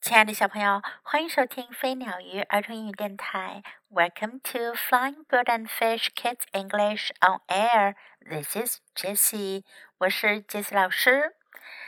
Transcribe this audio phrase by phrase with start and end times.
[0.00, 3.62] 亲爱的小朋友，欢迎收听飞鸟鱼儿童英语电台。
[3.90, 7.96] Welcome to Flying Bird and Fish Kids English on Air.
[8.20, 9.64] This is Jessie，
[9.98, 11.34] 我是 Jessie 老师。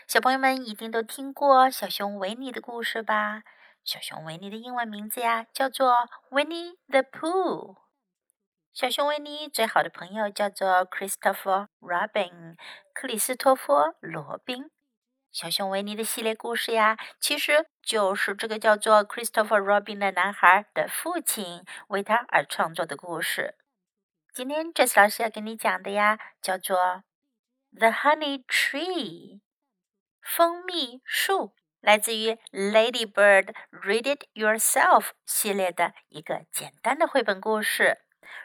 [0.09, 3.43] 小朋友们一定都听过小熊维尼的故事吧？
[3.85, 5.97] 小熊维尼的英文名字呀，叫做
[6.31, 7.77] Winnie the Pooh。
[8.75, 12.57] 小熊维尼最好的朋友叫做 Christopher Robin，
[12.93, 14.71] 克里斯托弗罗宾。
[15.33, 23.55] 小熊维尼的系列故事呀，其实就是这个叫做 Christopher Robin 的男孩的父亲为他而创作的故事。
[24.35, 27.05] 今天 Jess 老师要给你讲的呀，叫做
[27.73, 29.41] The Honey Tree，
[30.21, 37.99] 蜂蜜树，来自于 Lady Bird Read It Yourself 系列的一个简单的绘本故事。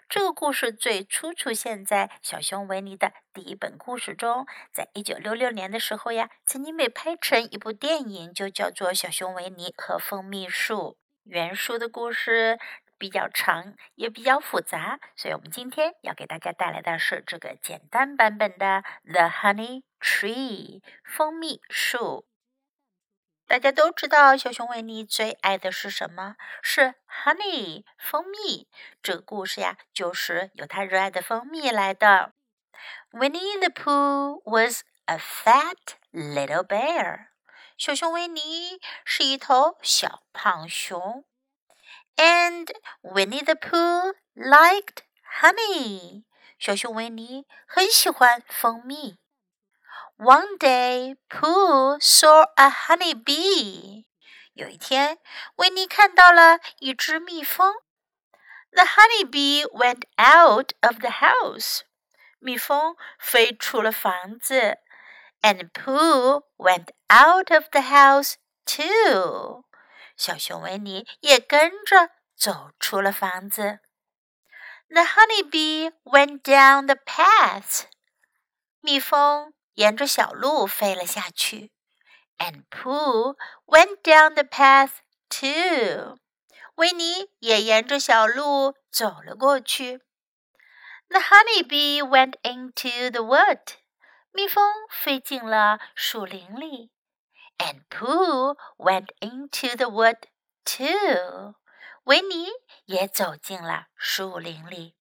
[0.08, 10.76] 这个故事最初出现在小熊维尼的第一本故事中，在一九六六年的时候呀，曾经被拍成一部电影，就叫做《小熊维尼和蜂蜜树》。
[11.24, 12.60] 原书的故事
[13.00, 22.28] 比较长，也比较复杂，所以我们今天要给大家带来的是这个简单版本的《The Honey Tree》蜂蜜树。
[23.48, 26.36] 大家都知道，小熊维尼最爱的是什么？
[26.64, 28.68] 是 honey 蜂蜜。
[29.04, 32.34] 这个故事呀，就是由他热爱的蜂蜜来的。
[33.12, 37.28] Winnie the Pooh was a fat little bear。
[37.78, 41.24] 小熊维尼是一头小胖熊。
[42.16, 42.68] And
[43.04, 45.04] Winnie the Pooh liked
[45.40, 46.24] honey。
[46.58, 49.20] 小熊维尼很喜欢蜂蜜。
[50.17, 54.05] One day, Pooh saw a honey bee.
[54.53, 55.19] 有一天，
[55.57, 57.75] 维尼看到了一只蜜蜂。
[58.73, 61.81] The honey bee went out of the house.
[62.39, 64.79] 蜜蜂飞出了房子。
[65.43, 68.35] And Pooh went out of the house
[68.67, 69.65] too.
[70.17, 73.81] 小熊维尼也跟着走出了房子。
[74.91, 77.85] The honey bee went down the path.
[78.81, 81.73] 蜜蜂 沿着小路飞了下去，
[82.39, 83.37] and Pooh
[83.67, 84.99] went down the path
[85.29, 86.19] too。
[86.77, 90.01] 维尼也沿着小路走了过去。
[91.09, 93.61] The honey bee went into the wood。
[94.33, 96.93] 蜜蜂飞进了树林里，
[97.59, 100.19] and Pooh went into the wood
[100.65, 101.57] too。
[102.05, 102.49] 维尼
[102.85, 104.95] 也走进了树林里。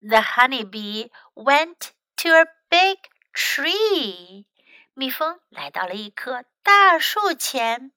[0.00, 2.98] The honey bee went to a big
[3.32, 4.46] tree，
[4.94, 7.92] 蜜蜂来到了一棵大树前，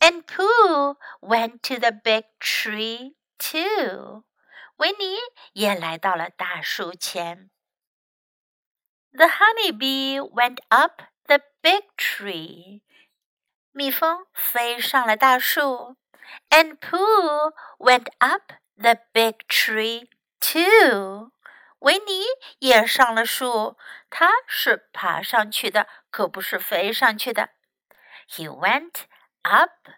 [0.00, 4.24] and Pooh went to the big tree too。
[4.76, 5.18] 维尼
[5.52, 7.50] 也来到了大树前。
[9.12, 12.82] The honey bee went up the big tree，
[13.70, 15.96] 蜜蜂飞上了大树，
[16.50, 20.08] and Pooh went up the big tree
[20.40, 21.30] too。
[21.79, 22.25] 维尼
[22.59, 23.77] 也上了树，
[24.09, 27.49] 他是爬上去的，可不是飞上去的。
[28.29, 29.03] He went
[29.41, 29.89] up,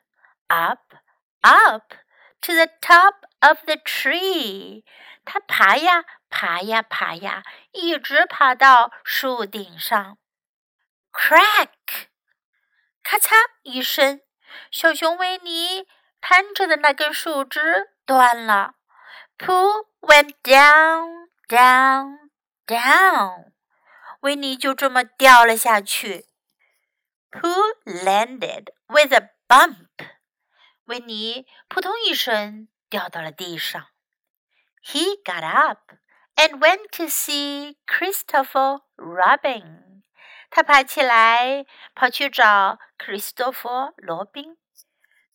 [0.48, 0.96] up,
[1.42, 1.94] up
[2.42, 4.84] to the top of the tree。
[5.26, 10.18] 他爬呀爬呀爬呀，一直爬到树顶上。
[11.12, 12.08] Crack！
[13.04, 14.22] 咔嚓一声，
[14.72, 15.88] 小熊维尼
[16.22, 18.76] 攀着的那根树枝断了。
[19.38, 21.21] Pooh went down.
[21.51, 22.31] Down,
[22.67, 23.53] down，
[24.21, 26.27] 维尼就这么掉了下去。
[27.31, 29.89] Pooh landed with a bump，
[30.87, 33.87] 维尼扑通一声掉到了地上。
[34.83, 35.93] He got up
[36.35, 40.03] and went to see Christopher Robin，
[40.51, 44.57] 他爬起来跑去找克里斯托弗罗宾。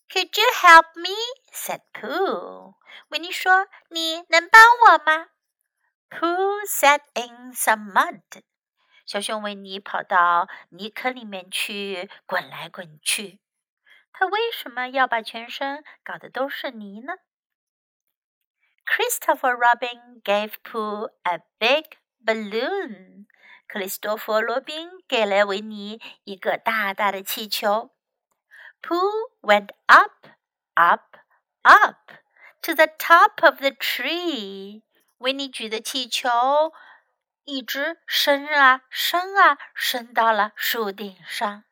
[0.09, 1.15] Could you help me?
[1.53, 2.75] said Pooh。
[3.09, 5.27] 维尼说：“你能帮我吗？”
[6.75, 8.43] Who sat in some mud？
[9.05, 13.39] 小熊维尼跑到泥坑里面去滚来滚去。
[14.11, 17.13] 他为什么要把全身搞得都是泥呢？
[18.85, 21.85] Christopher Robin gave Pooh a big
[22.21, 23.27] balloon。
[23.65, 27.95] 克里斯多弗·罗宾给了维尼一个大大的气球。
[28.81, 30.27] Pooh went up,
[30.73, 31.15] up,
[31.61, 32.11] up
[32.61, 34.83] to the top of the tree.
[35.18, 36.28] 维尼举的气球
[37.44, 41.64] 一直升啊升啊，升到了树顶上。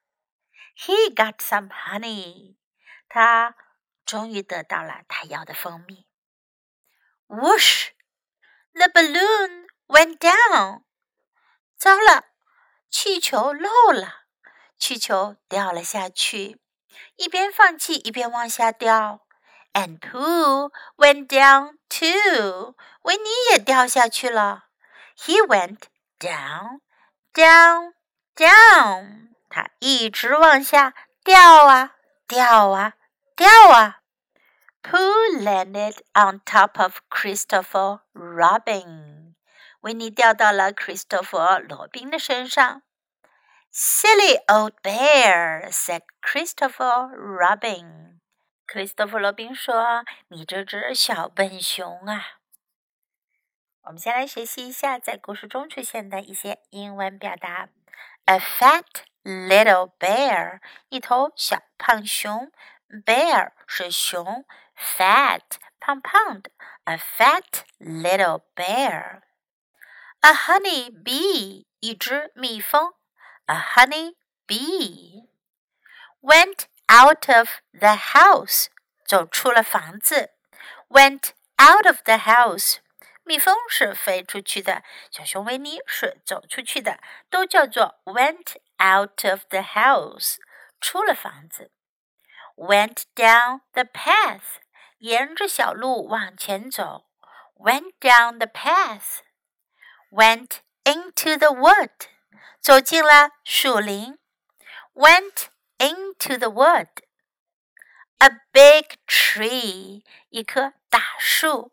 [0.77, 2.57] He got some honey，
[3.09, 3.55] 他
[4.05, 6.07] 终于得到了他要的蜂蜜。
[7.29, 10.83] Whoosh，the balloon went down。
[11.77, 12.25] 糟了，
[12.89, 14.25] 气球漏了，
[14.79, 16.61] 气球掉了下去。
[17.17, 19.27] 一边放气一边往下掉。
[19.73, 22.76] And poo went down too.
[23.04, 24.66] 维尼也掉下去了。
[25.18, 25.84] He went
[26.20, 26.82] down,
[27.34, 27.94] down,
[28.36, 29.30] down.
[29.50, 30.94] 他一直往下
[31.24, 31.96] 掉啊
[32.28, 32.94] 掉啊
[33.36, 34.00] 掉啊。
[34.84, 39.36] Pooh landed on top of Christopher Robin.
[39.82, 42.84] 维尼掉到了 Christopher 罗宾的身上。
[43.72, 48.13] Silly old bear, said Christopher Robin.
[48.67, 52.39] 克里斯托弗·罗宾说：“你这只小笨熊啊！”
[53.85, 57.69] 我们先来学习一下在故事中出现的一些英文表达
[58.25, 58.87] ：a fat
[59.23, 62.51] little bear，一头小胖熊
[63.05, 65.43] ；bear 是熊，fat
[65.79, 66.51] 胖胖的
[66.87, 72.95] ；a fat little bear；a honey bee，一只蜜蜂
[73.47, 74.17] ；a honey
[74.47, 75.29] bee；went
[76.88, 78.68] out of the house，
[79.06, 80.32] 走出了房子。
[80.90, 81.32] Went
[81.62, 82.78] out of the house，
[83.24, 87.00] 蜜蜂是飞出去的，小熊维尼是走出去的，
[87.30, 90.38] 都叫做 went out of the house，
[90.82, 91.72] 出了房子。
[92.56, 94.60] Went down the path，
[94.98, 97.06] 沿着小路往前走。
[97.56, 101.92] Went down the path。Went into the wood，
[102.60, 104.18] 走进了树林。
[104.94, 105.48] Went
[105.80, 106.88] into the wood.
[108.22, 111.72] A big tree, 一棵大树.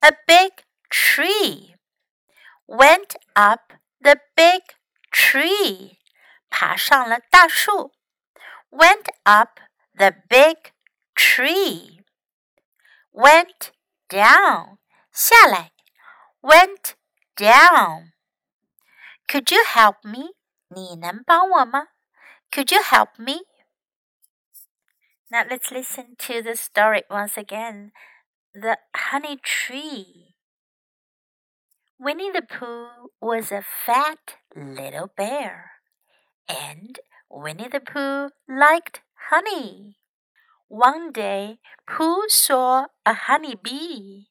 [0.00, 1.74] A big tree.
[2.66, 4.62] Went up the big
[5.10, 5.98] tree.
[6.48, 7.92] 爬上了大树.
[8.70, 9.58] Went up
[9.94, 10.72] the big
[11.16, 12.04] tree.
[13.10, 13.72] Went
[14.08, 14.78] down.
[15.12, 15.72] 下来.
[16.40, 16.94] Went
[17.36, 18.12] down.
[19.26, 20.36] Could you help me?
[20.68, 21.88] 你能帮我吗?
[22.55, 23.41] Could you help me?
[25.29, 27.91] Now let's listen to the story once again.
[28.53, 30.35] The Honey Tree.
[31.99, 35.71] Winnie the Pooh was a fat little bear,
[36.47, 36.97] and
[37.29, 39.97] Winnie the Pooh liked honey.
[40.69, 44.29] One day, Pooh saw a honey bee.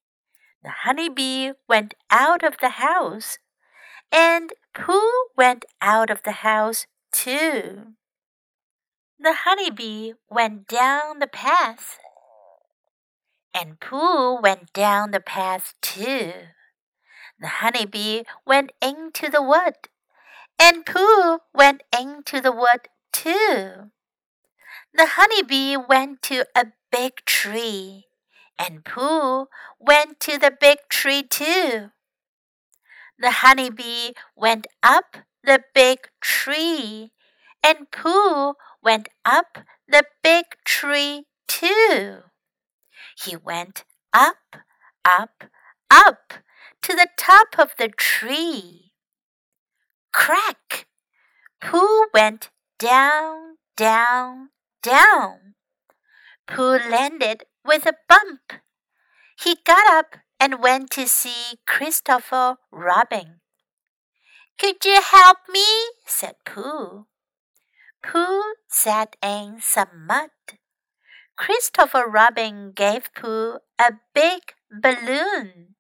[0.63, 3.37] The honey bee went out of the house,
[4.11, 7.97] and Pooh went out of the house too.
[9.19, 11.99] The honeybee went down the path,
[13.55, 16.33] and Pooh went down the path too.
[17.39, 19.89] The honeybee went into the wood,
[20.61, 23.91] and Pooh went into the wood too.
[24.95, 28.07] The honeybee went to a big tree,
[28.59, 31.91] and Pooh went to the big tree too.
[33.19, 37.11] The honeybee went up the big tree,
[37.63, 39.59] and Pooh went up
[39.89, 42.19] the big tree too.
[43.17, 44.57] He went up,
[45.05, 45.45] up,
[45.91, 46.35] up
[46.83, 48.93] to the top of the tree.
[50.13, 50.87] Crack!
[51.61, 54.51] Pooh went down, down,
[54.83, 55.55] down.
[56.47, 58.61] Pooh landed with a bump.
[59.41, 63.41] He got up and went to see Christopher Robin.
[64.59, 65.65] Could you help me?
[66.07, 67.07] said Pooh.
[68.07, 70.31] Pooh sat in some mud.
[71.37, 75.75] Christopher Robin gave Pooh a big balloon.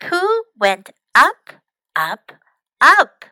[0.00, 1.52] Pooh went up,
[1.94, 2.32] up,
[2.80, 3.26] up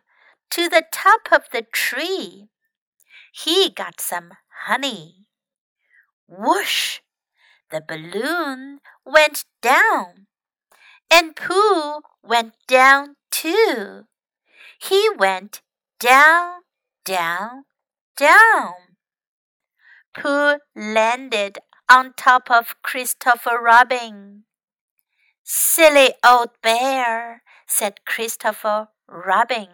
[0.51, 2.49] to the top of the tree.
[3.33, 4.33] He got some
[4.67, 5.27] honey.
[6.29, 7.01] Whoosh!
[7.71, 10.27] The balloon went down,
[11.11, 14.05] and Pooh went down too.
[14.79, 15.63] He went
[15.99, 16.64] down,
[17.06, 17.66] down,
[18.16, 18.98] down.
[20.14, 24.46] Pooh landed on top of Christopher Robin.
[25.44, 29.70] Silly old bear, said Christopher Robin.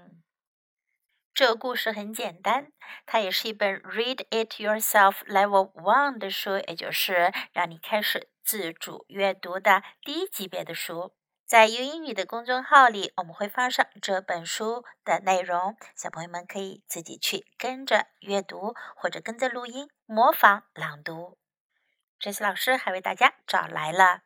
[1.34, 2.72] 这个故事很简单，
[3.06, 11.14] 它也是一本 Read It Yourself Level One 的书，也就是让你开始自主阅读的第一级别的书。
[11.51, 21.39] 在英英语的公众号里，我们会放上这本书的内容，小朋友们可以自己去跟着阅读，或者跟着录音模仿朗读。
[22.21, 24.21] 这次老师还为大家找来了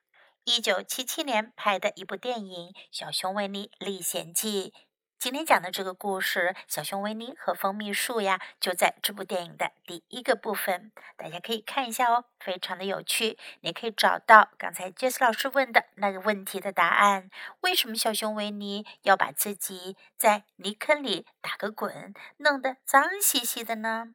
[0.44, 4.74] 一九七七年拍的一部电影《小熊维尼历险记》。
[5.18, 13.38] 今天讲的这个故事，小熊维尼和蜂蜜树呀，就在这部电影的第一个部分，大家可以看一下哦，非常的有趣。
[13.60, 17.30] 你可以找到刚才杰斯老师问的那个问题的答案：
[17.60, 24.14] 为什么小熊维尼要把自己在泥坑里打个滚，弄得脏兮兮的呢？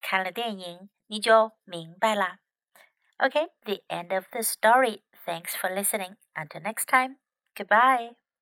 [0.00, 2.38] 看了电影，你就明白啦。
[3.18, 5.02] OK，the end of the story.
[5.24, 6.16] Thanks for listening.
[6.34, 7.18] Until next time.
[7.54, 8.21] Goodbye.